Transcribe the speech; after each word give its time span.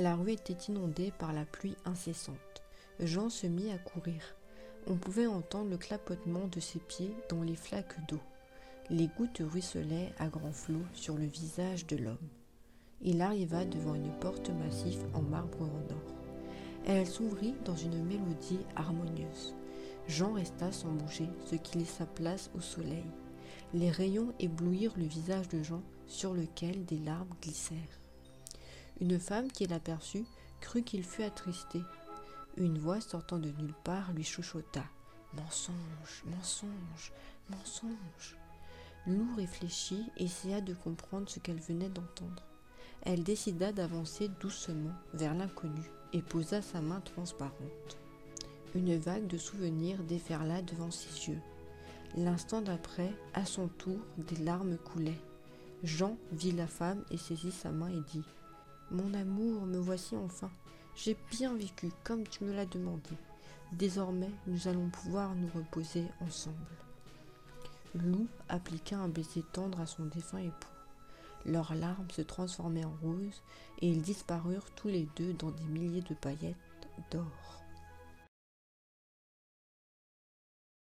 La 0.00 0.16
rue 0.16 0.32
était 0.32 0.56
inondée 0.72 1.12
par 1.18 1.34
la 1.34 1.44
pluie 1.44 1.76
incessante. 1.84 2.62
Jean 3.00 3.28
se 3.28 3.46
mit 3.46 3.70
à 3.70 3.76
courir. 3.76 4.22
On 4.86 4.96
pouvait 4.96 5.26
entendre 5.26 5.68
le 5.68 5.76
clapotement 5.76 6.48
de 6.50 6.58
ses 6.58 6.78
pieds 6.78 7.14
dans 7.28 7.42
les 7.42 7.54
flaques 7.54 8.06
d'eau. 8.08 8.20
Les 8.88 9.08
gouttes 9.08 9.42
ruisselaient 9.44 10.14
à 10.18 10.28
grands 10.28 10.54
flots 10.54 10.86
sur 10.94 11.18
le 11.18 11.26
visage 11.26 11.86
de 11.86 11.96
l'homme. 11.96 12.16
Il 13.02 13.20
arriva 13.20 13.66
devant 13.66 13.94
une 13.94 14.10
porte 14.20 14.48
massive 14.48 15.04
en 15.12 15.20
marbre 15.20 15.64
en 15.64 15.92
or. 15.92 16.14
Elle 16.86 17.06
s'ouvrit 17.06 17.56
dans 17.66 17.76
une 17.76 18.02
mélodie 18.02 18.64
harmonieuse. 18.76 19.54
Jean 20.08 20.32
resta 20.32 20.72
sans 20.72 20.92
bouger, 20.92 21.28
ce 21.44 21.56
qui 21.56 21.76
laissa 21.76 22.06
place 22.06 22.50
au 22.56 22.62
soleil. 22.62 23.04
Les 23.74 23.90
rayons 23.90 24.32
éblouirent 24.38 24.96
le 24.96 25.04
visage 25.04 25.48
de 25.48 25.62
Jean, 25.62 25.82
sur 26.06 26.32
lequel 26.32 26.86
des 26.86 27.00
larmes 27.00 27.34
glissèrent. 27.42 28.00
Une 29.00 29.18
femme 29.18 29.50
qui 29.50 29.66
l'aperçut 29.66 30.26
crut 30.60 30.84
qu'il 30.84 31.04
fut 31.04 31.22
attristé. 31.22 31.80
Une 32.58 32.78
voix 32.78 33.00
sortant 33.00 33.38
de 33.38 33.48
nulle 33.50 33.74
part 33.82 34.12
lui 34.12 34.24
chuchota. 34.24 34.84
Mensonge, 35.32 36.24
mensonge, 36.26 37.12
mensonge. 37.48 38.36
Lou 39.06 39.26
réfléchit 39.36 40.04
essaya 40.18 40.60
de 40.60 40.74
comprendre 40.74 41.30
ce 41.30 41.38
qu'elle 41.38 41.60
venait 41.60 41.88
d'entendre. 41.88 42.42
Elle 43.02 43.22
décida 43.22 43.72
d'avancer 43.72 44.28
doucement 44.38 44.92
vers 45.14 45.34
l'inconnu 45.34 45.90
et 46.12 46.20
posa 46.20 46.60
sa 46.60 46.82
main 46.82 47.00
transparente. 47.00 47.96
Une 48.74 48.98
vague 48.98 49.26
de 49.26 49.38
souvenirs 49.38 50.02
déferla 50.02 50.60
devant 50.60 50.90
ses 50.90 51.30
yeux. 51.30 51.40
L'instant 52.18 52.60
d'après, 52.60 53.14
à 53.32 53.46
son 53.46 53.68
tour, 53.68 53.98
des 54.18 54.36
larmes 54.36 54.76
coulaient. 54.76 55.20
Jean 55.84 56.18
vit 56.32 56.52
la 56.52 56.66
femme 56.66 57.02
et 57.10 57.16
saisit 57.16 57.52
sa 57.52 57.70
main 57.70 57.88
et 57.88 58.02
dit 58.12 58.24
Mon 58.90 59.14
amour, 59.14 59.66
me 59.66 59.78
voici 59.78 60.16
enfin. 60.16 60.50
J'ai 60.96 61.16
bien 61.30 61.54
vécu 61.54 61.92
comme 62.02 62.26
tu 62.26 62.42
me 62.42 62.52
l'as 62.52 62.66
demandé. 62.66 63.10
Désormais, 63.72 64.30
nous 64.48 64.66
allons 64.66 64.88
pouvoir 64.88 65.32
nous 65.36 65.48
reposer 65.54 66.04
ensemble. 66.20 66.56
Lou 67.94 68.26
appliqua 68.48 68.96
un 68.96 69.08
baiser 69.08 69.44
tendre 69.52 69.80
à 69.80 69.86
son 69.86 70.06
défunt 70.06 70.38
époux. 70.38 70.68
Leurs 71.46 71.74
larmes 71.74 72.10
se 72.10 72.22
transformaient 72.22 72.84
en 72.84 72.96
roses 73.00 73.42
et 73.80 73.88
ils 73.88 74.02
disparurent 74.02 74.70
tous 74.74 74.88
les 74.88 75.08
deux 75.16 75.32
dans 75.34 75.52
des 75.52 75.64
milliers 75.64 76.02
de 76.02 76.14
paillettes 76.14 76.56
d'or. 77.12 77.62